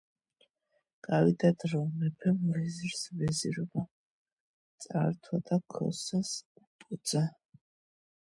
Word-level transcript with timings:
გავიდა 1.07 1.49
დრო; 1.63 1.81
მეფემ 2.03 2.39
ვეზირს 2.55 3.03
ვეზირობა 3.19 3.83
წაართვა 4.85 5.41
და 5.51 5.59
ქოსას 5.75 6.33
უბოძა. 6.65 7.25